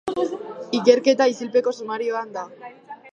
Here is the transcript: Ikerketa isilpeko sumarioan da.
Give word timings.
Ikerketa 0.77 1.27
isilpeko 1.33 1.75
sumarioan 1.81 2.33
da. 2.39 2.47